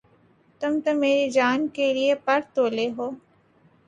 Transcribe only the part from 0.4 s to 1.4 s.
تم تو میری